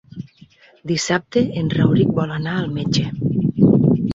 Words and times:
Dissabte 0.91 1.43
en 1.61 1.69
Rauric 1.75 2.15
vol 2.21 2.33
anar 2.39 2.57
al 2.63 2.73
metge. 2.79 3.07